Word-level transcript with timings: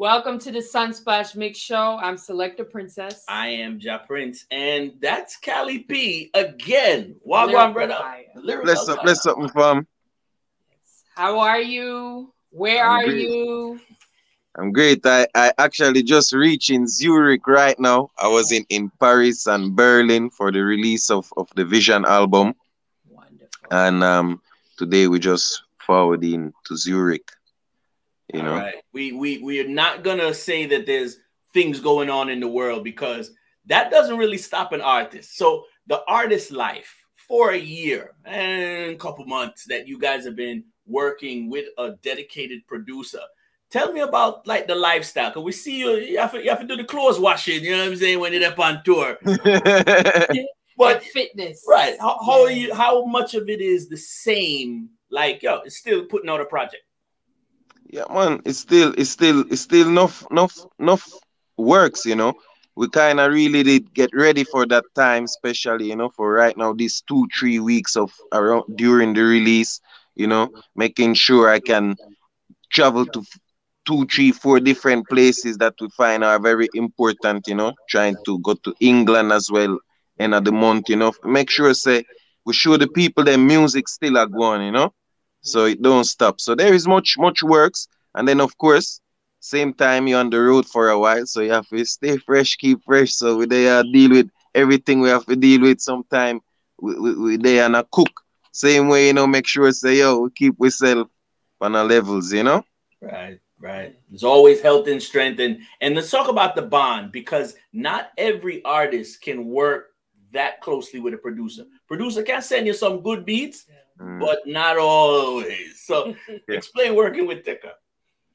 Welcome 0.00 0.38
to 0.38 0.50
the 0.50 0.60
Sunsplash 0.60 1.36
Mix 1.36 1.58
Show. 1.58 1.98
I'm 2.00 2.16
Selector 2.16 2.64
Princess. 2.64 3.22
I 3.28 3.48
am 3.48 3.78
Ja 3.78 3.98
Prince, 3.98 4.46
and 4.50 4.92
that's 4.98 5.36
Cali 5.36 5.80
P 5.80 6.30
again. 6.32 7.16
Wagwan, 7.28 7.74
brother. 7.74 7.98
Bless 8.42 8.88
up, 8.88 9.02
bless 9.02 9.26
up, 9.26 9.36
my 9.36 9.48
fam. 9.48 9.86
How 11.14 11.38
are 11.40 11.60
you? 11.60 12.32
Where 12.48 12.82
I'm 12.82 13.00
are 13.00 13.04
great. 13.04 13.28
you? 13.28 13.80
I'm 14.56 14.72
great. 14.72 15.04
I, 15.04 15.26
I 15.34 15.52
actually 15.58 16.02
just 16.02 16.32
reached 16.32 16.70
in 16.70 16.88
Zurich 16.88 17.46
right 17.46 17.78
now. 17.78 18.08
I 18.18 18.26
was 18.26 18.52
in, 18.52 18.64
in 18.70 18.90
Paris 19.00 19.46
and 19.46 19.76
Berlin 19.76 20.30
for 20.30 20.50
the 20.50 20.60
release 20.60 21.10
of, 21.10 21.30
of 21.36 21.46
the 21.56 21.64
Vision 21.66 22.06
album. 22.06 22.54
Wonderful. 23.06 23.68
And 23.70 24.02
um, 24.02 24.40
today 24.78 25.08
we 25.08 25.18
just 25.18 25.62
forward 25.78 26.24
in 26.24 26.54
to 26.64 26.76
Zurich. 26.78 27.30
You 28.32 28.42
know, 28.42 28.54
right. 28.54 28.74
we 28.92 29.12
we 29.12 29.38
we 29.38 29.60
are 29.60 29.68
not 29.68 30.04
gonna 30.04 30.32
say 30.34 30.66
that 30.66 30.86
there's 30.86 31.18
things 31.52 31.80
going 31.80 32.10
on 32.10 32.28
in 32.28 32.40
the 32.40 32.48
world 32.48 32.84
because 32.84 33.32
that 33.66 33.90
doesn't 33.90 34.16
really 34.18 34.38
stop 34.38 34.72
an 34.72 34.80
artist. 34.80 35.36
So 35.36 35.64
the 35.86 36.02
artist 36.06 36.50
life 36.50 36.94
for 37.28 37.50
a 37.52 37.58
year 37.58 38.12
and 38.24 38.92
a 38.92 38.96
couple 38.96 39.24
months 39.24 39.64
that 39.64 39.86
you 39.86 39.98
guys 39.98 40.24
have 40.24 40.36
been 40.36 40.64
working 40.86 41.48
with 41.48 41.66
a 41.78 41.92
dedicated 42.02 42.66
producer. 42.66 43.20
Tell 43.70 43.92
me 43.92 44.00
about 44.00 44.46
like 44.46 44.66
the 44.66 44.74
lifestyle. 44.74 45.30
Cause 45.30 45.44
we 45.44 45.52
see 45.52 45.78
you, 45.78 45.90
you 45.92 46.18
have, 46.18 46.32
to, 46.32 46.42
you 46.42 46.50
have 46.50 46.60
to 46.60 46.66
do 46.66 46.76
the 46.76 46.84
clothes 46.84 47.20
washing, 47.20 47.62
you 47.62 47.70
know 47.70 47.78
what 47.78 47.92
I'm 47.92 47.96
saying, 47.96 48.18
when 48.18 48.32
you're 48.32 48.44
up 48.50 48.58
on 48.58 48.82
tour. 48.84 49.16
but 50.76 51.04
fitness. 51.04 51.64
Right. 51.68 51.96
How, 52.00 52.18
how 52.24 52.42
are 52.42 52.50
you 52.50 52.74
how 52.74 53.04
much 53.04 53.34
of 53.34 53.48
it 53.48 53.60
is 53.60 53.88
the 53.88 53.96
same? 53.96 54.88
Like, 55.08 55.42
yo, 55.42 55.60
it's 55.64 55.76
still 55.76 56.06
putting 56.06 56.30
out 56.30 56.40
a 56.40 56.46
project. 56.46 56.82
Yeah, 57.92 58.04
man, 58.12 58.40
it's 58.44 58.58
still 58.58 58.94
it's 58.96 59.10
still 59.10 59.40
it's 59.50 59.62
still 59.62 59.88
enough 59.88 60.24
enough 60.30 60.54
enough 60.78 61.06
works, 61.56 62.04
you 62.06 62.14
know. 62.16 62.34
We 62.76 62.88
kind 62.88 63.20
of 63.20 63.32
really 63.32 63.62
did 63.62 63.92
get 63.94 64.10
ready 64.14 64.44
for 64.44 64.66
that 64.66 64.84
time, 64.94 65.24
especially 65.24 65.86
you 65.88 65.96
know 65.96 66.08
for 66.10 66.32
right 66.32 66.56
now 66.56 66.72
these 66.72 67.02
two 67.08 67.26
three 67.38 67.58
weeks 67.60 67.96
of 67.96 68.12
around 68.32 68.64
during 68.76 69.14
the 69.14 69.22
release, 69.22 69.80
you 70.14 70.26
know, 70.26 70.50
making 70.76 71.14
sure 71.14 71.48
I 71.50 71.60
can 71.60 71.96
travel 72.70 73.06
to 73.06 73.22
two, 73.86 74.06
three, 74.06 74.32
four 74.32 74.60
different 74.60 75.08
places 75.08 75.58
that 75.58 75.74
we 75.80 75.88
find 75.96 76.24
are 76.24 76.40
very 76.40 76.68
important, 76.74 77.46
you 77.48 77.54
know, 77.54 77.74
trying 77.88 78.18
to 78.26 78.38
go 78.40 78.54
to 78.64 78.74
England 78.80 79.32
as 79.32 79.50
well 79.50 79.78
end 80.18 80.34
of 80.34 80.44
the 80.44 80.52
month, 80.52 80.88
you 80.88 80.96
know. 80.96 81.12
Make 81.24 81.50
sure 81.50 81.72
say 81.74 82.04
we 82.46 82.52
show 82.54 82.76
the 82.76 82.88
people 82.88 83.24
their 83.24 83.38
music 83.38 83.88
still 83.88 84.18
are 84.18 84.26
going, 84.26 84.62
you 84.62 84.72
know 84.72 84.92
so 85.42 85.64
it 85.64 85.82
don't 85.82 86.04
stop. 86.04 86.40
So 86.40 86.54
there 86.54 86.74
is 86.74 86.86
much 86.86 87.16
much 87.18 87.42
works, 87.42 87.88
and 88.14 88.26
then 88.26 88.40
of 88.40 88.56
course, 88.58 89.00
same 89.40 89.72
time 89.74 90.06
you're 90.06 90.20
on 90.20 90.30
the 90.30 90.40
road 90.40 90.66
for 90.66 90.88
a 90.88 90.98
while, 90.98 91.26
so 91.26 91.40
you 91.40 91.52
have 91.52 91.68
to 91.68 91.84
stay 91.84 92.18
fresh, 92.18 92.56
keep 92.56 92.84
fresh. 92.84 93.12
So 93.12 93.36
we 93.36 93.46
there 93.46 93.78
uh, 93.78 93.82
deal 93.82 94.10
with 94.10 94.30
everything 94.54 95.00
we 95.00 95.08
have 95.08 95.26
to 95.26 95.36
deal 95.36 95.62
with. 95.62 95.80
Sometime 95.80 96.40
we, 96.80 96.98
we, 96.98 97.14
we 97.14 97.36
there 97.36 97.64
and 97.64 97.76
a 97.76 97.86
cook. 97.90 98.10
Same 98.52 98.88
way, 98.88 99.08
you 99.08 99.12
know, 99.12 99.26
make 99.26 99.46
sure 99.46 99.70
say 99.72 99.98
yo, 99.98 100.20
we 100.20 100.30
keep 100.30 100.60
ourselves 100.60 101.10
on 101.60 101.76
our 101.76 101.84
levels, 101.84 102.32
you 102.32 102.42
know. 102.42 102.64
Right. 103.00 103.38
Right. 103.60 103.94
There's 104.08 104.24
always 104.24 104.62
health 104.62 104.88
and 104.88 105.02
strength. 105.02 105.38
And 105.38 105.58
and 105.82 105.94
let's 105.94 106.10
talk 106.10 106.28
about 106.28 106.56
the 106.56 106.62
bond 106.62 107.12
because 107.12 107.54
not 107.74 108.10
every 108.16 108.64
artist 108.64 109.20
can 109.20 109.46
work 109.46 109.88
that 110.32 110.62
closely 110.62 110.98
with 110.98 111.12
a 111.12 111.18
producer. 111.18 111.64
Producer 111.86 112.22
can 112.22 112.40
send 112.40 112.66
you 112.66 112.72
some 112.72 113.02
good 113.02 113.26
beats, 113.26 113.66
mm. 114.00 114.20
but 114.20 114.38
not 114.46 114.78
always. 114.78 115.80
So 115.80 116.14
yeah. 116.28 116.36
explain 116.48 116.94
working 116.94 117.26
with 117.26 117.44
Teka. 117.44 117.72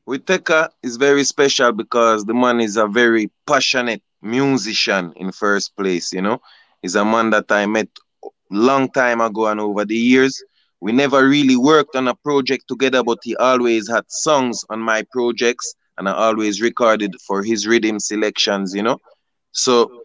With 0.05 0.25
Teka 0.25 0.69
is 0.83 0.97
very 0.97 1.23
special 1.23 1.71
because 1.71 2.25
the 2.25 2.33
man 2.33 2.59
is 2.59 2.77
a 2.77 2.87
very 2.87 3.31
passionate 3.47 4.03
musician 4.21 5.13
in 5.15 5.31
first 5.31 5.75
place, 5.75 6.13
you 6.13 6.21
know. 6.21 6.41
He's 6.81 6.95
a 6.95 7.03
man 7.03 7.31
that 7.31 7.51
I 7.51 7.65
met 7.65 7.87
long 8.51 8.91
time 8.91 9.21
ago 9.21 9.47
and 9.47 9.59
over 9.59 9.85
the 9.85 9.95
years. 9.95 10.43
We 10.81 10.91
never 10.91 11.27
really 11.27 11.55
worked 11.55 11.95
on 11.95 12.07
a 12.07 12.15
project 12.15 12.65
together, 12.67 13.03
but 13.03 13.19
he 13.23 13.35
always 13.37 13.89
had 13.89 14.03
songs 14.09 14.63
on 14.69 14.79
my 14.79 15.03
projects 15.11 15.73
and 15.97 16.07
I 16.07 16.13
always 16.13 16.61
recorded 16.61 17.15
for 17.25 17.41
his 17.41 17.65
rhythm 17.65 17.99
selections, 17.99 18.75
you 18.75 18.83
know. 18.83 18.99
So 19.51 20.01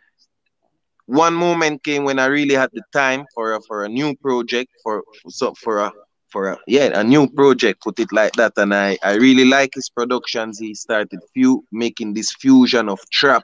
one 1.10 1.34
moment 1.34 1.82
came 1.82 2.04
when 2.04 2.19
I 2.21 2.26
really 2.26 2.54
had 2.54 2.71
the 2.72 2.82
time 2.93 3.26
for 3.34 3.54
a, 3.54 3.60
for 3.62 3.84
a 3.84 3.88
new 3.88 4.15
project 4.16 4.71
for 4.82 5.03
so 5.28 5.54
for 5.54 5.78
a 5.78 5.93
for 6.31 6.50
a 6.50 6.59
yeah 6.69 6.88
a 7.00 7.03
new 7.03 7.28
project 7.28 7.82
put 7.82 7.98
it 7.98 8.12
like 8.12 8.32
that. 8.34 8.53
And 8.56 8.72
I 8.75 8.97
I 9.03 9.15
really 9.15 9.44
like 9.44 9.75
his 9.75 9.91
productions. 9.91 10.59
He 10.59 10.75
started 10.75 11.21
few 11.34 11.65
making 11.72 12.15
this 12.15 12.32
fusion 12.32 12.88
of 12.88 13.00
trap 13.10 13.43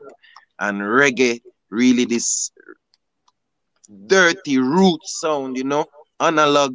and 0.61 0.81
reggae 0.81 1.41
really 1.71 2.05
this 2.05 2.51
dirty 4.07 4.59
root 4.59 5.01
sound 5.05 5.57
you 5.57 5.65
know 5.65 5.85
analog 6.21 6.73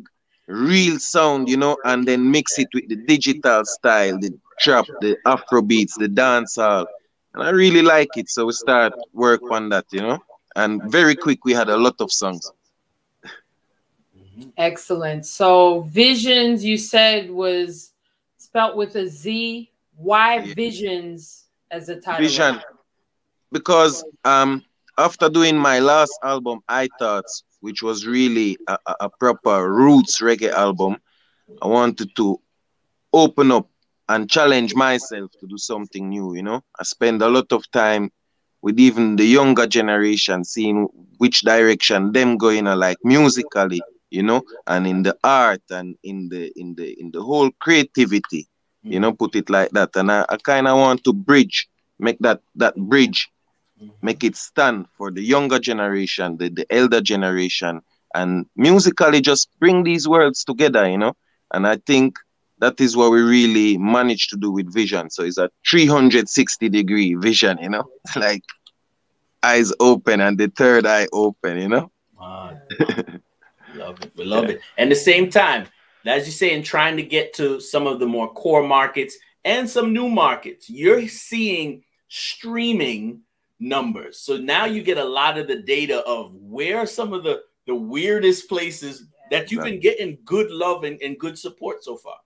real 0.48 0.98
sound 1.00 1.48
you 1.50 1.58
know 1.58 1.78
and 1.86 2.08
then 2.08 2.32
mix 2.32 2.58
it 2.60 2.68
with 2.74 2.88
the 2.90 2.96
digital 3.08 3.64
style 3.66 4.18
the 4.20 4.32
trap 4.60 4.86
the 5.02 5.18
afro 5.26 5.62
beats 5.62 5.98
the 5.98 6.08
dancehall. 6.08 6.86
And 7.34 7.44
I 7.44 7.50
really 7.52 7.82
like 7.82 8.10
it 8.18 8.30
so 8.30 8.46
we 8.46 8.54
start 8.54 8.94
work 9.14 9.42
on 9.52 9.70
that 9.70 9.86
you 9.92 10.02
know 10.02 10.20
and 10.56 10.82
very 10.92 11.16
quick 11.16 11.46
we 11.46 11.54
had 11.54 11.70
a 11.70 11.78
lot 11.78 11.96
of 12.00 12.12
songs. 12.12 12.52
Excellent. 14.58 15.26
So 15.26 15.82
visions 15.82 16.64
you 16.64 16.78
said 16.78 17.30
was 17.30 17.92
spelt 18.38 18.76
with 18.76 18.96
a 18.96 19.08
z. 19.08 19.72
Why 19.96 20.38
yeah. 20.40 20.54
visions 20.54 21.46
as 21.70 21.90
a 21.90 22.00
title? 22.00 22.26
Vision. 22.26 22.62
Because 23.52 24.04
um 24.26 24.64
after 24.98 25.30
doing 25.30 25.58
my 25.58 25.80
last 25.80 26.14
album 26.24 26.60
i 26.68 26.88
thought 27.00 27.26
which 27.62 27.82
was 27.82 28.06
really 28.06 28.58
a, 28.68 28.78
a 29.02 29.10
proper 29.10 29.74
roots 29.74 30.22
reggae 30.22 30.52
album 30.52 30.98
i 31.62 31.68
wanted 31.68 32.10
to 32.16 32.40
open 33.14 33.52
up 33.52 33.68
and 34.10 34.30
challenge 34.30 34.76
myself 34.76 35.32
to 35.40 35.48
do 35.48 35.58
something 35.58 36.10
new 36.10 36.36
you 36.36 36.44
know? 36.44 36.62
I 36.80 36.84
spend 36.84 37.22
a 37.22 37.30
lot 37.30 37.52
of 37.52 37.70
time 37.72 38.12
with 38.62 38.80
even 38.80 39.16
the 39.16 39.26
younger 39.26 39.68
generation, 39.68 40.44
seeing 40.44 40.88
which 41.18 41.42
direction 41.42 42.12
them 42.12 42.38
going, 42.38 42.66
like 42.66 42.98
musically, 43.04 43.82
you 44.10 44.24
know, 44.24 44.42
and 44.68 44.88
in 44.88 45.04
the 45.04 45.16
art 45.24 45.62
and 45.72 45.96
in 46.04 46.30
the 46.30 46.52
in 46.56 46.76
the 46.76 47.00
in 47.00 47.12
the 47.12 47.22
whole 47.22 47.50
creativity, 47.60 48.48
you 48.88 49.00
know, 49.00 49.14
put 49.14 49.36
it 49.36 49.50
like 49.50 49.72
that. 49.72 49.96
And 49.96 50.12
I, 50.12 50.26
I 50.30 50.38
kind 50.38 50.68
of 50.68 50.78
want 50.78 51.04
to 51.06 51.14
bridge, 51.14 51.68
make 52.00 52.20
that 52.20 52.42
that 52.56 52.76
bridge, 52.76 53.30
make 54.02 54.24
it 54.24 54.36
stand 54.36 54.86
for 54.98 55.12
the 55.12 55.22
younger 55.22 55.60
generation, 55.60 56.38
the, 56.38 56.50
the 56.50 56.66
elder 56.72 57.02
generation, 57.02 57.82
and 58.14 58.46
musically 58.56 59.22
just 59.22 59.50
bring 59.60 59.84
these 59.84 60.08
worlds 60.08 60.44
together, 60.44 60.90
you 60.90 60.98
know. 60.98 61.14
And 61.54 61.68
I 61.68 61.78
think 61.78 62.16
that 62.62 62.80
is 62.80 62.96
what 62.96 63.12
we 63.12 63.22
really 63.22 63.78
managed 63.78 64.30
to 64.30 64.38
do 64.38 64.52
with 64.52 64.72
vision. 64.72 65.10
So 65.10 65.24
it's 65.24 65.40
a 65.40 65.50
360 65.68 66.70
degree 66.70 67.16
vision, 67.16 67.58
you 67.60 67.70
know, 67.70 67.90
like 68.16 68.44
eyes 69.44 69.74
open 69.80 70.22
and 70.22 70.38
the 70.38 70.48
third 70.48 70.86
eye 70.86 71.08
open, 71.12 71.60
you 71.60 71.68
know. 71.68 71.92
love 73.76 74.00
it. 74.02 74.12
We 74.16 74.26
love 74.26 74.46
yeah. 74.46 74.52
it. 74.52 74.62
And 74.78 74.92
the 74.92 74.96
same 74.96 75.30
time, 75.32 75.68
as 76.06 76.28
you 76.28 76.32
say, 76.32 76.54
in 76.54 76.62
trying 76.62 76.98
to 76.98 77.04
get 77.04 77.34
to 77.34 77.60
some 77.60 77.88
of 77.88 78.00
the 78.00 78.06
more 78.06 78.32
core 78.32 78.64
markets 78.64 79.18
and 79.44 79.68
some 79.68 79.92
new 79.92 80.08
markets, 80.08 80.70
you're 80.70 81.08
seeing 81.08 81.84
streaming 82.10 83.22
numbers. 83.60 84.20
So 84.20 84.38
now 84.38 84.66
you 84.66 84.84
get 84.84 85.00
a 85.00 85.04
lot 85.04 85.40
of 85.40 85.48
the 85.48 85.64
data 85.64 86.06
of 86.06 86.36
where 86.36 86.86
some 86.86 87.12
of 87.12 87.24
the, 87.24 87.42
the 87.66 87.76
weirdest 87.76 88.48
places 88.48 89.06
that 89.32 89.52
you've 89.52 89.64
been 89.64 89.80
getting 89.80 90.20
good 90.26 90.52
love 90.52 90.84
and, 90.84 91.02
and 91.02 91.18
good 91.18 91.40
support 91.40 91.84
so 91.84 91.96
far 91.98 92.18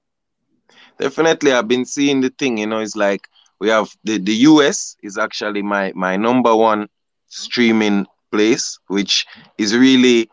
definitely 0.99 1.51
I've 1.51 1.67
been 1.67 1.85
seeing 1.85 2.21
the 2.21 2.29
thing, 2.29 2.57
you 2.57 2.67
know, 2.67 2.79
it's 2.79 2.95
like 2.95 3.27
we 3.59 3.69
have 3.69 3.89
the, 4.03 4.17
the 4.17 4.33
US 4.49 4.95
is 5.03 5.17
actually 5.17 5.61
my 5.61 5.91
my 5.95 6.15
number 6.17 6.55
one 6.55 6.87
streaming 7.27 8.05
place, 8.31 8.79
which 8.87 9.25
is 9.57 9.75
really 9.75 10.29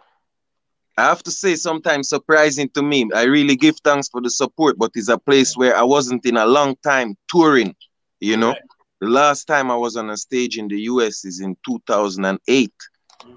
I 0.97 1.05
have 1.05 1.23
to 1.25 1.31
say 1.31 1.55
sometimes 1.56 2.09
surprising 2.09 2.69
to 2.70 2.82
me. 2.82 3.09
I 3.14 3.25
really 3.25 3.56
give 3.56 3.76
thanks 3.82 4.09
for 4.09 4.20
the 4.20 4.31
support, 4.31 4.76
but 4.79 4.93
it's 4.94 5.09
a 5.09 5.19
place 5.19 5.56
where 5.56 5.76
I 5.76 5.82
wasn't 5.82 6.26
in 6.26 6.37
a 6.37 6.47
long 6.47 6.76
time 6.82 7.17
touring, 7.29 7.75
you 8.20 8.37
know. 8.37 8.55
The 9.00 9.09
last 9.09 9.47
time 9.47 9.70
I 9.70 9.76
was 9.76 9.97
on 9.97 10.11
a 10.11 10.17
stage 10.17 10.59
in 10.59 10.69
the 10.69 10.81
US 10.82 11.25
is 11.25 11.41
in 11.41 11.56
2008, 11.67 12.73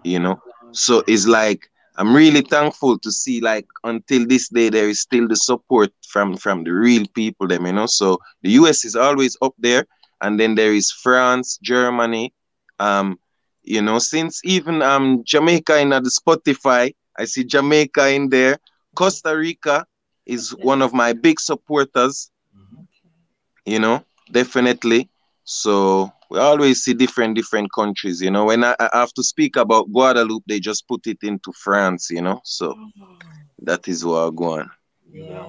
you 0.04 0.19
know. 0.19 0.39
So 0.72 1.04
it's 1.07 1.27
like 1.27 1.69
I'm 1.97 2.15
really 2.15 2.42
thankful 2.42 2.97
to 3.00 3.12
see 3.12 3.42
like 3.42 3.65
until 3.83 4.25
this 4.27 4.50
day 4.50 4.69
there 4.69 4.89
is 4.89 5.00
still 5.01 5.27
the 5.27 5.36
support 5.36 5.92
from 6.07 6.38
from 6.38 6.63
the 6.63 6.71
real 6.71 7.06
people 7.13 7.47
them 7.47 7.65
you 7.65 7.74
know? 7.74 7.86
So 7.88 8.19
the 8.42 8.51
US 8.51 8.83
is 8.86 8.95
always 8.95 9.38
up 9.42 9.53
there 9.57 9.86
and 10.21 10.39
then 10.39 10.56
there 10.56 10.74
is 10.74 10.92
France 10.92 11.59
Germany 11.62 12.33
um 12.80 13.18
you 13.63 13.81
know? 13.81 14.00
Since 14.00 14.42
even 14.45 14.81
um 14.81 15.24
Jamaica 15.25 15.80
in 15.80 15.89
the 15.89 16.12
Spotify 16.21 16.94
I 17.18 17.25
see 17.25 17.44
Jamaica 17.44 18.09
in 18.09 18.30
there. 18.30 18.57
Costa 18.95 19.36
Rica 19.36 19.86
is 20.25 20.51
one 20.56 20.81
of 20.81 20.94
my 20.94 21.13
big 21.13 21.39
supporters 21.39 22.31
you 23.65 23.80
know? 23.80 24.03
Definitely. 24.31 25.09
So 25.44 26.12
we 26.35 26.41
always 26.41 26.83
see 26.83 26.93
different 26.93 27.35
different 27.35 27.71
countries, 27.71 28.21
you 28.21 28.29
know. 28.29 28.45
When 28.45 28.63
I, 28.63 28.75
I 28.79 28.89
have 28.93 29.13
to 29.13 29.23
speak 29.23 29.55
about 29.55 29.91
Guadeloupe, 29.91 30.43
they 30.47 30.59
just 30.59 30.87
put 30.87 31.07
it 31.07 31.19
into 31.23 31.51
France, 31.53 32.09
you 32.09 32.21
know. 32.21 32.41
So 32.43 32.75
oh. 32.77 33.17
that 33.63 33.87
is 33.87 34.03
where 34.03 34.23
I'm 34.23 34.35
going. 34.35 34.69
Yeah. 35.11 35.47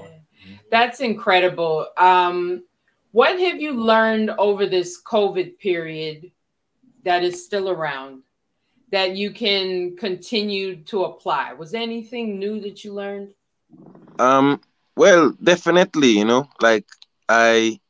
That's 0.70 1.00
incredible. 1.00 1.88
Um, 1.96 2.64
what 3.10 3.38
have 3.40 3.60
you 3.60 3.72
learned 3.72 4.30
over 4.38 4.66
this 4.66 5.02
COVID 5.02 5.58
period 5.58 6.30
that 7.04 7.24
is 7.24 7.44
still 7.44 7.68
around 7.68 8.22
that 8.92 9.16
you 9.16 9.32
can 9.32 9.96
continue 9.96 10.84
to 10.84 11.04
apply? 11.04 11.52
Was 11.54 11.72
there 11.72 11.82
anything 11.82 12.38
new 12.38 12.60
that 12.60 12.84
you 12.84 12.94
learned? 12.94 13.34
Um, 14.20 14.60
well, 14.96 15.34
definitely, 15.42 16.10
you 16.10 16.24
know, 16.24 16.48
like 16.60 16.86
I 17.28 17.80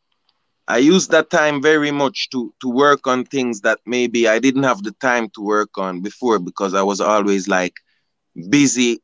I 0.68 0.78
used 0.78 1.10
that 1.10 1.30
time 1.30 1.62
very 1.62 1.90
much 1.90 2.28
to 2.30 2.52
to 2.60 2.68
work 2.68 3.06
on 3.06 3.24
things 3.24 3.60
that 3.62 3.78
maybe 3.86 4.28
I 4.28 4.38
didn't 4.38 4.64
have 4.64 4.82
the 4.82 4.92
time 4.92 5.28
to 5.34 5.40
work 5.42 5.78
on 5.78 6.00
before 6.02 6.38
because 6.38 6.74
I 6.74 6.82
was 6.82 7.00
always 7.00 7.48
like 7.48 7.74
busy 8.50 9.00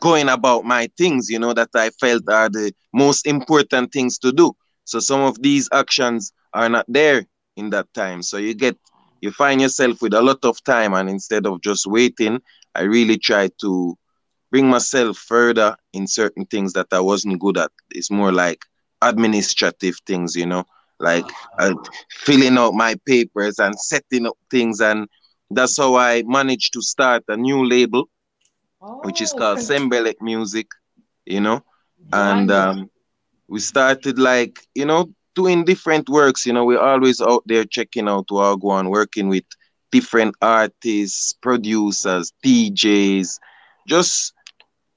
going 0.00 0.28
about 0.28 0.64
my 0.64 0.88
things, 0.96 1.28
you 1.30 1.38
know, 1.38 1.52
that 1.54 1.70
I 1.74 1.90
felt 1.90 2.22
are 2.28 2.48
the 2.48 2.72
most 2.92 3.26
important 3.26 3.92
things 3.92 4.18
to 4.18 4.32
do. 4.32 4.52
So 4.84 5.00
some 5.00 5.20
of 5.20 5.40
these 5.42 5.68
actions 5.72 6.32
are 6.52 6.68
not 6.68 6.86
there 6.88 7.26
in 7.56 7.70
that 7.70 7.92
time. 7.94 8.22
So 8.22 8.36
you 8.38 8.54
get 8.54 8.76
you 9.20 9.30
find 9.30 9.60
yourself 9.60 10.02
with 10.02 10.14
a 10.14 10.22
lot 10.22 10.44
of 10.44 10.62
time 10.64 10.94
and 10.94 11.08
instead 11.08 11.46
of 11.46 11.60
just 11.62 11.86
waiting, 11.86 12.40
I 12.74 12.82
really 12.82 13.18
try 13.18 13.48
to 13.60 13.96
bring 14.50 14.68
myself 14.68 15.16
further 15.16 15.76
in 15.92 16.06
certain 16.06 16.46
things 16.46 16.72
that 16.74 16.88
I 16.92 17.00
wasn't 17.00 17.40
good 17.40 17.58
at. 17.58 17.70
It's 17.90 18.10
more 18.10 18.32
like 18.32 18.60
administrative 19.02 19.96
things, 20.06 20.34
you 20.36 20.46
know, 20.46 20.64
like 20.98 21.26
uh, 21.58 21.74
filling 22.10 22.58
out 22.58 22.74
my 22.74 22.94
papers 23.06 23.58
and 23.58 23.78
setting 23.78 24.26
up 24.26 24.36
things. 24.50 24.80
And 24.80 25.08
that's 25.50 25.76
how 25.76 25.96
I 25.96 26.22
managed 26.26 26.72
to 26.74 26.82
start 26.82 27.24
a 27.28 27.36
new 27.36 27.68
label, 27.68 28.08
oh, 28.80 29.00
which 29.02 29.20
is 29.20 29.32
called. 29.32 29.58
Sembelek 29.58 30.20
Music, 30.20 30.66
you 31.26 31.40
know. 31.40 31.64
And 32.12 32.50
um, 32.50 32.90
we 33.48 33.60
started 33.60 34.18
like, 34.18 34.58
you 34.74 34.84
know, 34.84 35.10
doing 35.34 35.64
different 35.64 36.08
works, 36.08 36.46
you 36.46 36.52
know, 36.52 36.64
we're 36.64 36.78
always 36.80 37.20
out 37.20 37.42
there 37.46 37.64
checking 37.64 38.08
out 38.08 38.28
Wagwan, 38.28 38.90
working 38.90 39.28
with 39.28 39.44
different 39.90 40.34
artists, 40.40 41.34
producers, 41.40 42.32
DJs, 42.44 43.38
just, 43.88 44.32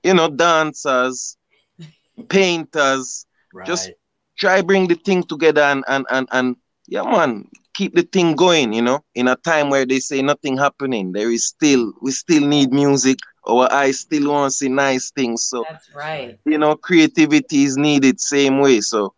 you 0.03 0.13
know, 0.13 0.29
dancers, 0.29 1.37
painters, 2.29 3.25
right. 3.53 3.67
just 3.67 3.91
try 4.37 4.61
bring 4.61 4.87
the 4.87 4.95
thing 4.95 5.23
together 5.23 5.61
and 5.61 5.83
and 5.87 6.05
and 6.09 6.27
and 6.31 6.55
yeah 6.87 7.03
man 7.03 7.47
keep 7.73 7.93
the 7.93 8.03
thing 8.03 8.35
going 8.35 8.73
you 8.73 8.81
know? 8.81 8.99
In 9.13 9.27
a 9.27 9.35
time 9.35 9.69
where 9.69 9.85
they 9.85 9.99
say 9.99 10.21
nothing 10.21 10.57
happening 10.57 11.11
there 11.11 11.31
is 11.31 11.45
still 11.45 11.93
we 12.01 12.11
still 12.11 12.45
need 12.45 12.71
music. 12.71 13.19
Our 13.47 13.71
eyes 13.71 13.99
still 13.99 14.31
want 14.31 14.51
to 14.51 14.57
see 14.57 14.69
nice 14.69 15.11
things 15.11 15.43
so 15.43 15.63
that's 15.69 15.93
right. 15.93 16.39
you 16.45 16.57
know 16.57 16.75
creativity 16.75 17.63
is 17.63 17.77
needed 17.77 18.19
same 18.19 18.59
way 18.59 18.81
so 18.81 19.13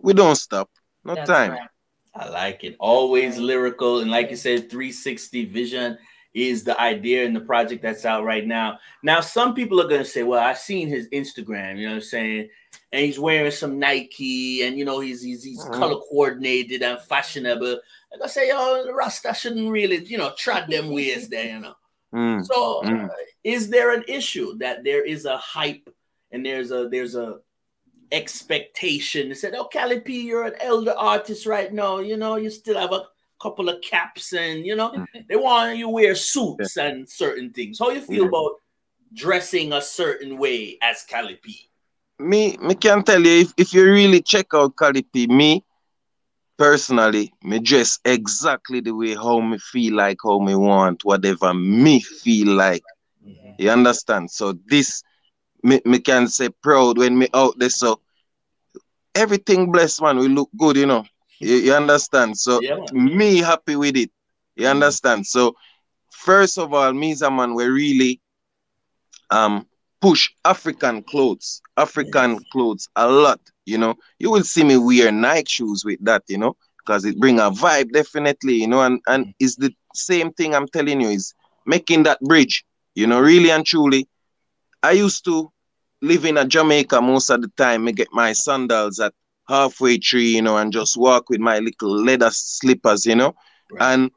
we 0.00 0.14
don't 0.14 0.36
stop. 0.36 0.70
No 1.04 1.14
that's 1.14 1.28
time. 1.28 1.52
right. 1.52 1.68
i 2.14 2.28
like 2.28 2.64
it. 2.64 2.76
Always 2.78 3.38
lyrical 3.38 4.00
and 4.00 4.10
like 4.10 4.30
you 4.30 4.36
said 4.36 4.70
360 4.70 5.44
vision 5.46 5.98
is 6.32 6.62
the 6.62 6.80
idea 6.80 7.24
in 7.24 7.34
the 7.34 7.40
project 7.40 7.82
that's 7.82 8.04
out 8.04 8.24
right 8.24 8.46
now. 8.46 8.78
Now 9.02 9.20
some 9.20 9.52
people 9.52 9.80
are 9.80 9.88
going 9.88 10.02
to 10.02 10.08
say 10.08 10.22
well 10.22 10.40
i've 10.40 10.58
seen 10.58 10.88
his 10.88 11.08
instagram 11.10 11.76
you 11.76 11.86
know 11.86 11.94
what 11.94 12.02
i'm 12.02 12.02
saying 12.02 12.48
and 12.92 13.04
he's 13.04 13.18
wearing 13.18 13.50
some 13.50 13.78
Nike, 13.78 14.62
and 14.62 14.76
you 14.76 14.84
know 14.84 15.00
he's 15.00 15.22
he's, 15.22 15.44
he's 15.44 15.62
mm-hmm. 15.62 15.74
color 15.74 16.00
coordinated 16.08 16.82
and 16.82 17.00
fashionable. 17.00 17.80
Like 18.12 18.22
I 18.24 18.26
say, 18.26 18.50
the 18.50 18.92
Rasta 18.92 19.32
shouldn't 19.32 19.70
really, 19.70 20.04
you 20.04 20.18
know, 20.18 20.32
trot 20.36 20.68
them 20.68 20.90
ways 20.90 21.28
there, 21.28 21.54
you 21.54 21.60
know. 21.60 21.74
Mm. 22.12 22.44
So, 22.44 22.82
mm. 22.82 23.04
Uh, 23.04 23.12
is 23.44 23.68
there 23.68 23.94
an 23.94 24.02
issue 24.08 24.58
that 24.58 24.82
there 24.82 25.06
is 25.06 25.26
a 25.26 25.36
hype 25.36 25.88
and 26.32 26.44
there's 26.44 26.72
a 26.72 26.88
there's 26.88 27.14
a 27.14 27.38
expectation? 28.10 29.28
They 29.28 29.36
said, 29.36 29.54
"Oh, 29.54 29.66
Cali 29.66 30.00
P, 30.00 30.22
you're 30.22 30.42
an 30.42 30.56
elder 30.58 30.92
artist 30.98 31.46
right 31.46 31.72
now. 31.72 32.00
You 32.00 32.16
know, 32.16 32.34
you 32.34 32.50
still 32.50 32.76
have 32.76 32.90
a 32.90 33.04
couple 33.40 33.68
of 33.68 33.80
caps, 33.82 34.32
and 34.32 34.66
you 34.66 34.74
know, 34.74 34.90
mm-hmm. 34.90 35.20
they 35.28 35.36
want 35.36 35.78
you 35.78 35.88
wear 35.88 36.16
suits 36.16 36.76
yeah. 36.76 36.88
and 36.88 37.08
certain 37.08 37.52
things. 37.52 37.78
How 37.78 37.90
you 37.90 38.00
feel 38.00 38.26
about 38.26 38.56
dressing 39.14 39.72
a 39.72 39.80
certain 39.80 40.36
way 40.36 40.78
as 40.82 41.04
Cali 41.04 41.36
P?" 41.36 41.69
Me 42.20 42.56
me 42.58 42.74
can 42.74 43.02
tell 43.02 43.20
you 43.20 43.40
if, 43.40 43.52
if 43.56 43.74
you 43.74 43.84
really 43.84 44.20
check 44.22 44.46
out 44.54 44.76
Cali 44.76 45.02
P, 45.02 45.26
me 45.26 45.64
personally, 46.58 47.32
me 47.42 47.58
dress 47.58 47.98
exactly 48.04 48.80
the 48.80 48.94
way 48.94 49.14
how 49.14 49.40
me 49.40 49.58
feel 49.58 49.94
like, 49.94 50.18
how 50.22 50.38
me 50.38 50.54
want, 50.54 51.04
whatever 51.04 51.54
me 51.54 52.00
feel 52.00 52.48
like. 52.54 52.82
Mm-hmm. 53.26 53.52
You 53.58 53.70
understand? 53.70 54.30
So 54.30 54.54
this 54.66 55.02
me, 55.62 55.80
me 55.84 55.98
can 55.98 56.28
say 56.28 56.50
proud 56.62 56.98
when 56.98 57.18
me 57.18 57.28
out 57.34 57.58
there. 57.58 57.70
So 57.70 58.00
everything 59.14 59.72
blessed 59.72 60.02
man, 60.02 60.18
we 60.18 60.28
look 60.28 60.50
good, 60.58 60.76
you 60.76 60.86
know. 60.86 61.04
You, 61.38 61.56
you 61.56 61.74
understand? 61.74 62.36
So 62.36 62.60
yeah. 62.60 62.76
me 62.92 63.38
happy 63.38 63.76
with 63.76 63.96
it. 63.96 64.10
You 64.56 64.64
mm-hmm. 64.64 64.70
understand? 64.72 65.26
So 65.26 65.54
first 66.10 66.58
of 66.58 66.74
all, 66.74 66.92
me 66.92 67.12
as 67.12 67.22
a 67.22 67.30
man, 67.30 67.54
we 67.54 67.64
really 67.64 68.20
um 69.30 69.66
push 70.00 70.30
African 70.44 71.02
clothes, 71.02 71.60
African 71.76 72.32
yes. 72.32 72.42
clothes 72.52 72.88
a 72.96 73.08
lot. 73.08 73.40
You 73.66 73.78
know, 73.78 73.94
you 74.18 74.30
will 74.30 74.44
see 74.44 74.64
me 74.64 74.76
wear 74.76 75.12
Nike 75.12 75.48
shoes 75.48 75.84
with 75.84 76.02
that. 76.04 76.22
You 76.28 76.38
know, 76.38 76.56
because 76.78 77.04
it 77.04 77.18
bring 77.18 77.38
a 77.38 77.50
vibe 77.50 77.92
definitely. 77.92 78.54
You 78.54 78.68
know, 78.68 78.82
and 78.82 79.00
and 79.06 79.26
mm. 79.26 79.34
it's 79.38 79.56
the 79.56 79.74
same 79.94 80.32
thing 80.32 80.54
I'm 80.54 80.68
telling 80.68 81.00
you 81.00 81.08
is 81.08 81.34
making 81.66 82.04
that 82.04 82.20
bridge. 82.20 82.64
You 82.94 83.06
know, 83.06 83.20
really 83.20 83.50
and 83.50 83.64
truly. 83.64 84.08
I 84.82 84.92
used 84.92 85.24
to 85.26 85.52
live 86.00 86.24
in 86.24 86.38
a 86.38 86.46
Jamaica 86.46 87.00
most 87.02 87.30
of 87.30 87.42
the 87.42 87.48
time. 87.56 87.86
I 87.86 87.92
get 87.92 88.08
my 88.12 88.32
sandals 88.32 88.98
at 88.98 89.12
halfway 89.48 89.98
tree, 89.98 90.36
you 90.36 90.42
know, 90.42 90.56
and 90.56 90.72
just 90.72 90.96
walk 90.96 91.28
with 91.28 91.40
my 91.40 91.58
little 91.58 91.90
leather 91.90 92.30
slippers, 92.30 93.04
you 93.04 93.14
know. 93.14 93.34
Right. 93.70 93.92
And 93.92 94.10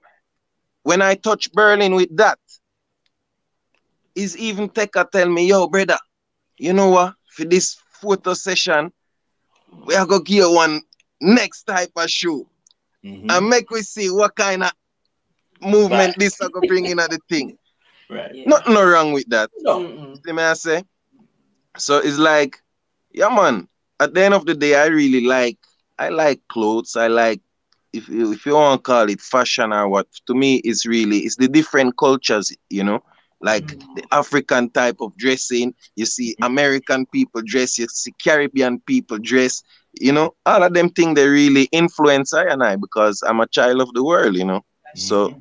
when 0.83 1.01
I 1.01 1.15
touch 1.15 1.51
Berlin 1.51 1.95
with 1.95 2.15
that, 2.15 2.39
is 4.15 4.37
even 4.37 4.69
Teka 4.69 5.09
tell 5.09 5.29
me, 5.29 5.47
yo, 5.47 5.67
brother, 5.67 5.97
you 6.57 6.73
know 6.73 6.89
what? 6.89 7.15
For 7.29 7.45
this 7.45 7.77
photo 8.01 8.33
session, 8.33 8.91
we 9.85 9.95
are 9.95 10.05
gonna 10.05 10.23
give 10.23 10.51
one 10.51 10.81
next 11.19 11.63
type 11.63 11.91
of 11.95 12.09
shoe. 12.09 12.47
Mm-hmm. 13.03 13.29
And 13.29 13.49
make 13.49 13.69
we 13.69 13.81
see 13.81 14.09
what 14.09 14.35
kind 14.35 14.63
of 14.63 14.71
movement 15.61 15.91
right. 15.91 16.15
this 16.17 16.39
are 16.41 16.49
gonna 16.49 16.67
bring 16.67 16.85
in 16.85 16.99
at 16.99 17.09
the 17.09 17.19
thing. 17.29 17.57
Right. 18.09 18.35
Yeah. 18.35 18.43
Nothing 18.47 18.73
no 18.73 18.85
wrong 18.85 19.13
with 19.13 19.27
that. 19.29 19.49
No. 19.61 20.13
See 20.23 20.33
me 20.33 20.43
I 20.43 20.53
say? 20.53 20.83
So 21.77 21.97
it's 21.97 22.17
like, 22.17 22.61
yeah, 23.11 23.29
man. 23.29 23.67
At 23.99 24.13
the 24.13 24.21
end 24.21 24.33
of 24.35 24.45
the 24.45 24.53
day, 24.53 24.75
I 24.75 24.87
really 24.87 25.25
like 25.25 25.57
I 25.97 26.09
like 26.09 26.41
clothes. 26.49 26.95
I 26.95 27.07
like 27.07 27.41
if 27.93 28.09
you, 28.09 28.33
if 28.33 28.45
you 28.45 28.53
want 28.53 28.79
to 28.79 28.83
call 28.83 29.09
it 29.09 29.21
fashion 29.21 29.71
or 29.71 29.87
what. 29.87 30.07
To 30.27 30.35
me, 30.35 30.57
it's 30.57 30.85
really 30.85 31.19
it's 31.19 31.37
the 31.37 31.47
different 31.47 31.97
cultures, 31.97 32.55
you 32.69 32.83
know 32.83 33.01
like 33.43 33.65
mm. 33.65 33.95
the 33.95 34.03
African 34.11 34.69
type 34.71 34.97
of 35.01 35.15
dressing. 35.17 35.75
You 35.95 36.05
see 36.05 36.35
American 36.41 37.05
people 37.07 37.41
dress, 37.45 37.77
you 37.77 37.87
see 37.87 38.13
Caribbean 38.23 38.79
people 38.79 39.19
dress. 39.19 39.61
You 39.99 40.11
know, 40.11 40.33
all 40.45 40.63
of 40.63 40.73
them 40.73 40.89
think 40.89 41.15
they 41.15 41.27
really 41.27 41.65
influence 41.71 42.33
I 42.33 42.45
and 42.45 42.63
I 42.63 42.77
because 42.77 43.21
I'm 43.21 43.41
a 43.41 43.47
child 43.47 43.81
of 43.81 43.93
the 43.93 44.03
world, 44.03 44.35
you 44.35 44.45
know. 44.45 44.61
So 44.95 45.39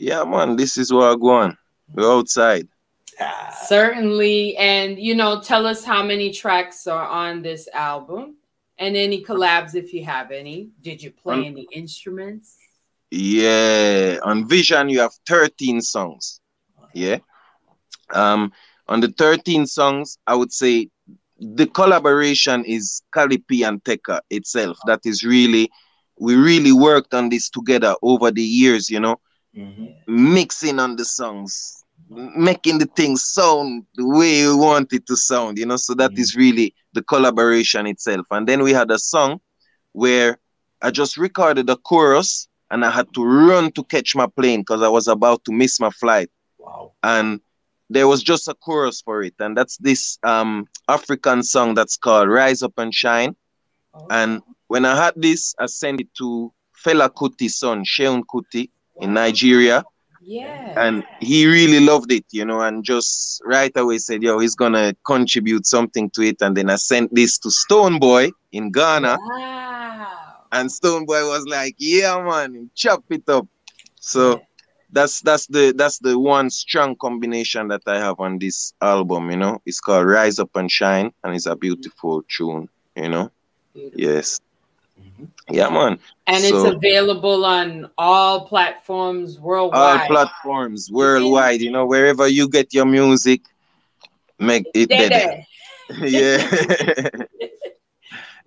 yeah, 0.00 0.24
man, 0.24 0.56
this 0.56 0.76
is 0.76 0.92
where 0.92 1.10
I 1.10 1.14
go 1.14 1.30
on. 1.30 1.56
We're 1.94 2.10
outside. 2.10 2.66
Certainly. 3.66 4.56
And 4.56 4.98
you 4.98 5.14
know, 5.14 5.40
tell 5.40 5.66
us 5.66 5.84
how 5.84 6.02
many 6.02 6.32
tracks 6.32 6.86
are 6.86 7.06
on 7.06 7.42
this 7.42 7.68
album 7.72 8.36
and 8.78 8.96
any 8.96 9.22
collabs 9.22 9.74
if 9.74 9.92
you 9.92 10.04
have 10.04 10.30
any. 10.32 10.70
Did 10.80 11.02
you 11.02 11.10
play 11.10 11.34
um, 11.34 11.44
any 11.44 11.68
instruments? 11.72 12.56
Yeah, 13.10 14.18
on 14.24 14.48
Vision 14.48 14.88
you 14.88 15.00
have 15.00 15.12
13 15.28 15.82
songs. 15.82 16.40
Yeah. 16.94 17.18
Um, 18.12 18.52
on 18.88 19.00
the 19.00 19.08
13 19.08 19.66
songs, 19.66 20.18
I 20.26 20.34
would 20.34 20.52
say 20.52 20.88
the 21.38 21.66
collaboration 21.66 22.64
is 22.64 23.02
Cali 23.12 23.38
P 23.38 23.62
and 23.62 23.82
Teka 23.82 24.20
itself. 24.30 24.78
That 24.86 25.00
is 25.04 25.24
really, 25.24 25.70
we 26.18 26.36
really 26.36 26.72
worked 26.72 27.14
on 27.14 27.28
this 27.28 27.48
together 27.50 27.94
over 28.02 28.30
the 28.30 28.42
years, 28.42 28.90
you 28.90 29.00
know, 29.00 29.20
mm-hmm. 29.56 29.86
mixing 30.06 30.78
on 30.78 30.96
the 30.96 31.04
songs, 31.04 31.84
making 32.08 32.78
the 32.78 32.86
things 32.86 33.24
sound 33.24 33.84
the 33.96 34.06
way 34.06 34.46
we 34.46 34.54
want 34.54 34.92
it 34.92 35.06
to 35.06 35.16
sound, 35.16 35.58
you 35.58 35.66
know. 35.66 35.76
So 35.76 35.94
that 35.94 36.12
mm-hmm. 36.12 36.20
is 36.20 36.36
really 36.36 36.74
the 36.92 37.02
collaboration 37.02 37.86
itself. 37.86 38.26
And 38.30 38.48
then 38.48 38.62
we 38.62 38.72
had 38.72 38.90
a 38.90 38.98
song 38.98 39.40
where 39.92 40.38
I 40.80 40.90
just 40.90 41.16
recorded 41.16 41.70
a 41.70 41.76
chorus 41.76 42.48
and 42.70 42.84
I 42.84 42.90
had 42.90 43.12
to 43.14 43.24
run 43.24 43.72
to 43.72 43.84
catch 43.84 44.14
my 44.16 44.26
plane 44.26 44.60
because 44.60 44.82
I 44.82 44.88
was 44.88 45.08
about 45.08 45.44
to 45.44 45.52
miss 45.52 45.80
my 45.80 45.90
flight. 45.90 46.30
Wow. 46.58 46.92
And 47.02 47.40
there 47.92 48.08
was 48.08 48.22
just 48.22 48.48
a 48.48 48.54
chorus 48.54 49.00
for 49.00 49.22
it, 49.22 49.34
and 49.38 49.56
that's 49.56 49.76
this 49.78 50.18
um, 50.22 50.66
African 50.88 51.42
song 51.42 51.74
that's 51.74 51.96
called 51.96 52.28
"Rise 52.28 52.62
Up 52.62 52.74
and 52.78 52.94
Shine." 52.94 53.36
Oh. 53.94 54.06
And 54.10 54.42
when 54.68 54.84
I 54.84 54.96
had 54.96 55.14
this, 55.16 55.54
I 55.58 55.66
sent 55.66 56.00
it 56.00 56.08
to 56.18 56.52
Fela 56.84 57.10
Kuti's 57.10 57.56
son, 57.56 57.84
Seun 57.84 58.22
Kuti, 58.24 58.70
wow. 58.94 59.04
in 59.04 59.14
Nigeria. 59.14 59.84
Yeah. 60.24 60.74
And 60.76 61.04
he 61.20 61.46
really 61.46 61.80
loved 61.80 62.12
it, 62.12 62.24
you 62.30 62.44
know, 62.44 62.60
and 62.60 62.84
just 62.84 63.42
right 63.44 63.76
away 63.76 63.98
said, 63.98 64.22
yo, 64.22 64.38
he's 64.38 64.54
gonna 64.54 64.94
contribute 65.04 65.66
something 65.66 66.10
to 66.10 66.22
it. 66.22 66.40
And 66.40 66.56
then 66.56 66.70
I 66.70 66.76
sent 66.76 67.12
this 67.12 67.38
to 67.38 67.48
Stonebwoy 67.48 68.30
in 68.52 68.70
Ghana. 68.70 69.18
Wow. 69.20 70.08
And 70.52 70.70
Stonebwoy 70.70 71.28
was 71.28 71.44
like, 71.46 71.74
yeah, 71.78 72.22
man, 72.22 72.70
chop 72.74 73.02
it 73.10 73.28
up. 73.28 73.48
So 73.98 74.36
yeah. 74.36 74.44
That's 74.92 75.22
that's 75.22 75.46
the 75.46 75.72
that's 75.76 75.98
the 75.98 76.18
one 76.18 76.50
strong 76.50 76.94
combination 76.96 77.68
that 77.68 77.82
I 77.86 77.98
have 77.98 78.20
on 78.20 78.38
this 78.38 78.74
album, 78.80 79.30
you 79.30 79.36
know. 79.36 79.60
It's 79.64 79.80
called 79.80 80.06
Rise 80.06 80.38
Up 80.38 80.54
and 80.54 80.70
Shine, 80.70 81.12
and 81.24 81.34
it's 81.34 81.46
a 81.46 81.56
beautiful 81.56 82.22
tune, 82.28 82.68
you 82.94 83.08
know. 83.08 83.30
Beautiful. 83.72 84.00
Yes. 84.00 84.40
Mm-hmm. 85.00 85.54
Yeah, 85.54 85.70
man. 85.70 85.98
And 86.26 86.44
so, 86.44 86.66
it's 86.66 86.76
available 86.76 87.44
on 87.44 87.90
all 87.96 88.46
platforms 88.46 89.40
worldwide. 89.40 90.02
All 90.02 90.06
platforms 90.06 90.90
worldwide. 90.92 91.62
You 91.62 91.70
know, 91.70 91.86
wherever 91.86 92.28
you 92.28 92.48
get 92.48 92.74
your 92.74 92.86
music, 92.86 93.40
make 94.38 94.66
it 94.74 94.90
there. 94.90 95.44
yeah. 96.02 97.08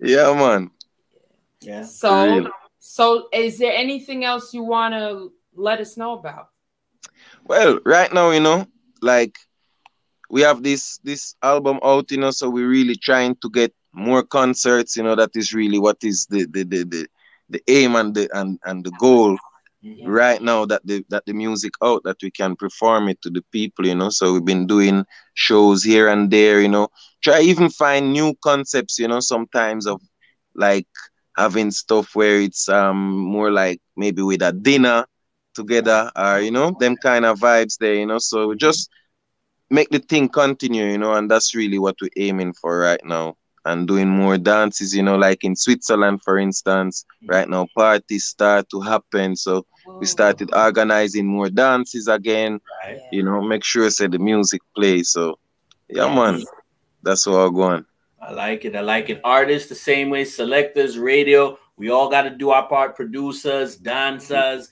yeah, 0.00 0.32
man. 0.34 0.70
Yeah. 1.60 1.82
So, 1.82 2.48
so 2.78 3.28
is 3.32 3.58
there 3.58 3.72
anything 3.72 4.24
else 4.24 4.54
you 4.54 4.62
want 4.62 4.94
to 4.94 5.32
let 5.56 5.80
us 5.80 5.96
know 5.96 6.18
about? 6.18 6.48
Well, 7.44 7.78
right 7.84 8.12
now, 8.12 8.30
you 8.30 8.40
know, 8.40 8.66
like 9.02 9.36
we 10.30 10.42
have 10.42 10.62
this 10.62 10.98
this 11.04 11.34
album 11.42 11.78
out, 11.82 12.10
you 12.10 12.18
know, 12.18 12.30
so 12.30 12.50
we're 12.50 12.68
really 12.68 12.96
trying 12.96 13.36
to 13.36 13.50
get 13.50 13.72
more 13.92 14.22
concerts, 14.22 14.96
you 14.96 15.02
know, 15.02 15.14
that 15.14 15.30
is 15.34 15.54
really 15.54 15.78
what 15.78 15.98
is 16.02 16.26
the 16.26 16.46
the 16.46 16.64
the 16.64 16.84
the, 16.84 17.06
the 17.48 17.62
aim 17.68 17.96
and 17.96 18.14
the 18.14 18.28
and, 18.38 18.58
and 18.64 18.84
the 18.84 18.90
goal 18.98 19.36
mm-hmm. 19.84 20.08
right 20.08 20.42
now 20.42 20.66
that 20.66 20.82
the 20.84 21.04
that 21.08 21.24
the 21.26 21.32
music 21.32 21.72
out 21.82 22.02
that 22.04 22.16
we 22.22 22.30
can 22.30 22.56
perform 22.56 23.08
it 23.08 23.20
to 23.22 23.30
the 23.30 23.42
people, 23.52 23.86
you 23.86 23.94
know. 23.94 24.10
So 24.10 24.32
we've 24.32 24.44
been 24.44 24.66
doing 24.66 25.04
shows 25.34 25.82
here 25.82 26.08
and 26.08 26.30
there, 26.30 26.60
you 26.60 26.68
know. 26.68 26.88
Try 27.22 27.40
even 27.40 27.70
find 27.70 28.12
new 28.12 28.34
concepts, 28.42 28.98
you 28.98 29.08
know, 29.08 29.20
sometimes 29.20 29.86
of 29.86 30.00
like 30.54 30.88
having 31.36 31.70
stuff 31.70 32.14
where 32.14 32.40
it's 32.40 32.68
um 32.68 33.18
more 33.18 33.50
like 33.50 33.80
maybe 33.96 34.22
with 34.22 34.42
a 34.42 34.52
dinner 34.52 35.06
together 35.56 36.10
or 36.14 36.38
you 36.38 36.52
know 36.52 36.76
them 36.78 36.96
kind 36.96 37.24
of 37.24 37.40
vibes 37.40 37.76
there 37.78 37.94
you 37.94 38.06
know 38.06 38.18
so 38.18 38.54
just 38.54 38.88
make 39.70 39.88
the 39.90 39.98
thing 39.98 40.28
continue 40.28 40.84
you 40.84 40.98
know 40.98 41.14
and 41.14 41.28
that's 41.30 41.54
really 41.54 41.78
what 41.78 41.96
we're 42.00 42.10
aiming 42.16 42.52
for 42.52 42.78
right 42.78 43.04
now 43.04 43.34
and 43.66 43.88
doing 43.88 44.08
more 44.08 44.38
dances, 44.38 44.94
you 44.94 45.02
know, 45.02 45.16
like 45.16 45.42
in 45.42 45.56
Switzerland, 45.56 46.22
for 46.22 46.38
instance. 46.38 47.04
Mm-hmm. 47.04 47.32
Right 47.32 47.48
now, 47.48 47.66
parties 47.76 48.24
start 48.24 48.70
to 48.70 48.80
happen. 48.80 49.34
So 49.34 49.66
Whoa. 49.84 49.98
we 49.98 50.06
started 50.06 50.54
organizing 50.54 51.26
more 51.26 51.50
dances 51.50 52.06
again, 52.06 52.60
right. 52.84 53.00
you 53.10 53.24
know, 53.24 53.42
make 53.42 53.64
sure 53.64 53.90
say 53.90 54.06
the 54.06 54.20
music 54.20 54.62
plays. 54.74 55.10
So 55.10 55.38
yeah, 55.88 56.14
man, 56.14 56.44
that's 57.02 57.26
all 57.26 57.50
going. 57.50 57.84
I 58.20 58.32
like 58.32 58.64
it. 58.64 58.76
I 58.76 58.80
like 58.80 59.10
it. 59.10 59.20
Artists 59.24 59.68
the 59.68 59.74
same 59.74 60.10
way, 60.10 60.24
selectors, 60.24 60.96
radio. 60.96 61.58
We 61.76 61.90
all 61.90 62.08
got 62.08 62.22
to 62.22 62.30
do 62.30 62.50
our 62.50 62.66
part. 62.68 62.96
Producers, 62.96 63.76
dancers, 63.76 64.70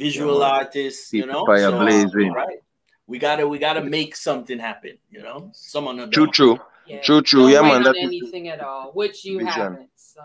visual 0.00 0.40
yeah, 0.40 0.58
artists. 0.58 1.12
You 1.12 1.26
know, 1.26 1.44
fire 1.46 1.70
so, 1.70 1.78
blazing. 1.78 2.32
Right. 2.32 2.60
We 3.06 3.18
gotta 3.18 3.46
we 3.46 3.58
gotta 3.58 3.82
make 3.82 4.16
something 4.16 4.58
happen. 4.58 4.98
You 5.10 5.22
know, 5.22 5.50
someone. 5.52 6.10
True, 6.10 6.30
true. 6.38 6.58
Yeah. 6.86 7.00
True, 7.06 7.22
true. 7.22 7.46
Don't 7.50 7.52
yeah, 7.52 7.62
man. 7.62 7.82
That's 7.82 7.98
anything 7.98 8.48
at 8.48 8.60
all, 8.60 8.92
which 8.92 9.24
you 9.24 9.38
vision. 9.38 9.52
haven't. 9.52 9.90
So, 9.94 10.24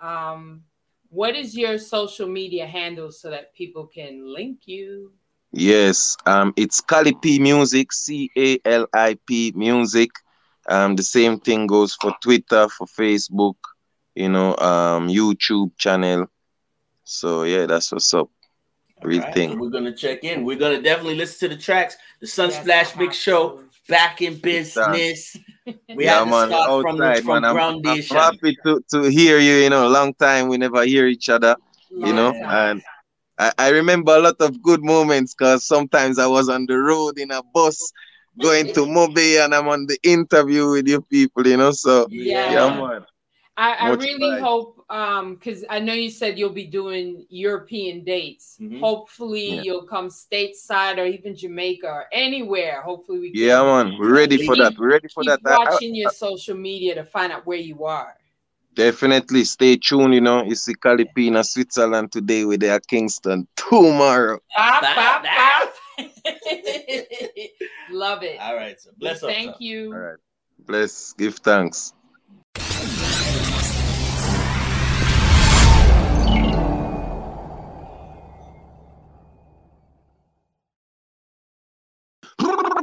um, 0.00 0.64
what 1.10 1.36
is 1.36 1.56
your 1.56 1.78
social 1.78 2.28
media 2.28 2.66
handle 2.66 3.10
so 3.12 3.30
that 3.30 3.54
people 3.54 3.86
can 3.86 4.26
link 4.26 4.66
you? 4.66 5.12
Yes, 5.52 6.16
um, 6.26 6.52
it's 6.56 6.80
Cali 6.80 7.14
P 7.14 7.38
Music, 7.38 7.92
C 7.92 8.30
A 8.36 8.58
L 8.64 8.86
I 8.92 9.16
P 9.26 9.52
Music. 9.56 10.10
Um, 10.68 10.96
the 10.96 11.02
same 11.02 11.40
thing 11.40 11.66
goes 11.66 11.94
for 11.94 12.12
Twitter, 12.20 12.68
for 12.68 12.86
Facebook, 12.86 13.56
you 14.14 14.28
know, 14.28 14.54
um, 14.58 15.08
YouTube 15.08 15.72
channel. 15.78 16.28
So 17.04 17.44
yeah, 17.44 17.64
that's 17.64 17.90
what's 17.92 18.12
up. 18.12 18.28
Real 19.02 19.22
right. 19.22 19.34
thing. 19.34 19.58
We're 19.58 19.70
gonna 19.70 19.94
check 19.94 20.24
in. 20.24 20.44
We're 20.44 20.58
gonna 20.58 20.82
definitely 20.82 21.14
listen 21.14 21.48
to 21.48 21.54
the 21.54 21.60
tracks. 21.60 21.96
The 22.20 22.26
Sunsplash 22.26 22.66
yes, 22.66 22.96
Mix 22.96 23.16
Show 23.16 23.62
back 23.88 24.22
in 24.22 24.38
business. 24.38 25.36
We 25.94 26.06
yeah, 26.06 26.20
have 26.20 26.28
man, 26.28 26.48
to 26.48 26.54
start 26.54 26.70
outside, 26.70 27.18
from, 27.18 27.24
from 27.26 27.42
man. 27.42 27.52
groundation. 27.52 28.16
I'm, 28.16 28.22
I'm, 28.22 28.32
happy 28.32 28.56
to, 28.64 28.82
to 28.92 29.02
hear 29.10 29.38
you. 29.38 29.56
You 29.56 29.68
know, 29.68 29.86
long 29.86 30.14
time 30.14 30.48
we 30.48 30.56
never 30.56 30.82
hear 30.86 31.06
each 31.06 31.28
other. 31.28 31.56
You 31.90 32.14
know, 32.14 32.32
and 32.32 32.80
I, 33.38 33.52
I 33.58 33.68
remember 33.68 34.16
a 34.16 34.18
lot 34.18 34.36
of 34.40 34.62
good 34.62 34.82
moments 34.82 35.34
because 35.34 35.66
sometimes 35.66 36.18
I 36.18 36.26
was 36.26 36.48
on 36.48 36.64
the 36.64 36.78
road 36.78 37.18
in 37.18 37.30
a 37.30 37.42
bus 37.52 37.92
going 38.40 38.72
to 38.74 38.80
Mobe 38.86 39.44
and 39.44 39.54
I'm 39.54 39.68
on 39.68 39.86
the 39.86 39.98
interview 40.02 40.70
with 40.70 40.88
you 40.88 41.02
people. 41.02 41.46
You 41.46 41.58
know, 41.58 41.72
so 41.72 42.06
yeah, 42.10 42.52
yeah 42.52 42.80
man. 42.80 43.04
I, 43.58 43.72
I 43.72 43.88
really 43.94 44.40
hope 44.40 44.84
um 44.88 45.34
because 45.34 45.64
I 45.68 45.80
know 45.80 45.92
you 45.92 46.10
said 46.10 46.38
you'll 46.38 46.50
be 46.50 46.66
doing 46.66 47.26
European 47.28 48.04
dates. 48.04 48.56
Mm-hmm. 48.60 48.78
Hopefully 48.78 49.56
yeah. 49.56 49.62
you'll 49.62 49.86
come 49.86 50.08
stateside 50.08 50.96
or 50.98 51.06
even 51.06 51.34
Jamaica 51.34 51.88
or 51.88 52.06
anywhere. 52.12 52.80
Hopefully 52.82 53.18
we 53.18 53.32
can, 53.32 53.42
Yeah 53.42 53.62
man, 53.64 53.96
we're 53.98 54.14
ready 54.14 54.46
for 54.46 54.54
that. 54.56 54.78
We're 54.78 54.90
ready 54.90 55.08
for 55.08 55.24
that. 55.24 55.40
Watching 55.42 55.90
I, 55.90 55.96
I, 55.96 56.00
your 56.02 56.10
social 56.10 56.56
media 56.56 56.94
to 56.94 57.04
find 57.04 57.32
out 57.32 57.46
where 57.46 57.58
you 57.58 57.84
are. 57.84 58.14
Definitely 58.74 59.42
stay 59.42 59.76
tuned, 59.76 60.14
you 60.14 60.20
know. 60.20 60.44
You 60.44 60.54
see 60.54 60.74
Calipina, 60.74 61.44
Switzerland 61.44 62.12
today 62.12 62.44
with 62.44 62.60
their 62.60 62.78
Kingston 62.78 63.48
tomorrow. 63.56 64.38
Bop, 64.56 64.82
bop, 64.82 65.24
Love 67.90 68.22
it. 68.22 68.38
All 68.40 68.54
right. 68.54 68.80
So 68.80 68.90
bless 68.98 69.18
Thank 69.20 69.50
up, 69.50 69.56
you. 69.58 69.92
All 69.92 69.98
right. 69.98 70.18
Bless. 70.60 71.12
Give 71.14 71.34
thanks. 71.34 71.92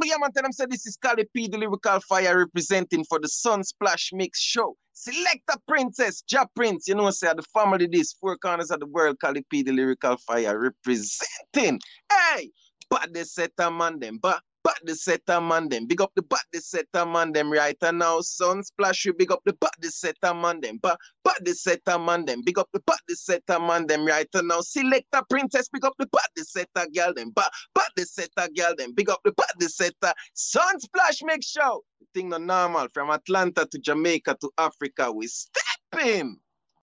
Yeah, 0.06 0.16
man, 0.18 0.32
tell 0.32 0.42
them 0.42 0.52
say 0.52 0.66
this 0.68 0.86
is 0.86 0.96
Cali 0.96 1.24
P, 1.34 1.48
the 1.48 1.58
lyrical 1.58 2.00
fire 2.00 2.38
representing 2.38 3.04
for 3.04 3.18
the 3.18 3.28
Sun 3.28 3.64
Splash 3.64 4.10
Mix 4.12 4.40
Show. 4.40 4.76
Select 4.92 5.42
a 5.50 5.58
princess, 5.68 6.22
Ja 6.30 6.46
Prince. 6.54 6.88
You 6.88 6.94
know, 6.94 7.10
say 7.10 7.32
the 7.34 7.42
family 7.54 7.86
this 7.90 8.14
four 8.14 8.36
corners 8.38 8.70
of 8.70 8.80
the 8.80 8.86
world, 8.86 9.18
Cali 9.20 9.44
P, 9.50 9.62
the 9.62 9.72
lyrical 9.72 10.16
fire 10.18 10.58
representing. 10.58 11.80
Hey, 12.10 12.50
but 12.88 13.12
they 13.12 13.24
set 13.24 13.50
a 13.58 13.70
man 13.70 13.98
them, 13.98 14.18
but 14.22 14.40
body 14.66 14.94
setter 14.94 15.40
man 15.40 15.68
them. 15.68 15.86
Big 15.86 16.00
up 16.00 16.10
the 16.16 16.22
body 16.22 16.58
setter 16.58 17.06
man 17.06 17.32
them 17.32 17.52
right 17.52 17.76
now. 17.82 18.18
Sunsplash 18.18 19.04
you 19.04 19.14
big 19.14 19.30
up 19.30 19.40
the 19.44 19.52
body 19.52 19.88
setter 19.88 20.34
man 20.34 20.60
them. 20.60 20.80
But 20.82 20.98
body 21.22 21.52
setter 21.52 21.98
man 21.98 22.24
them. 22.24 22.42
Big 22.44 22.58
up 22.58 22.68
the 22.72 22.80
body 22.80 23.14
setter 23.14 23.60
man 23.60 23.86
them 23.86 24.04
right 24.04 24.28
now. 24.34 24.60
Selector 24.62 25.22
Princess 25.30 25.68
big 25.68 25.84
up 25.84 25.94
the 26.00 26.08
body 26.08 26.42
setter 26.42 26.88
girl 26.92 27.14
them. 27.14 27.30
But 27.34 27.50
body 27.74 28.04
setter 28.04 28.48
girl 28.56 28.74
them. 28.76 28.92
Big 28.94 29.08
up 29.08 29.20
the 29.24 29.32
body 29.32 29.68
setter. 29.68 30.12
Sunsplash 30.34 31.22
make 31.22 31.44
show. 31.44 31.84
The 32.00 32.06
thing 32.14 32.30
not 32.30 32.42
normal 32.42 32.88
from 32.92 33.10
Atlanta 33.10 33.66
to 33.70 33.78
Jamaica 33.78 34.36
to 34.40 34.50
Africa. 34.58 35.12
We 35.12 35.28
step 35.28 36.04
in. 36.04 36.38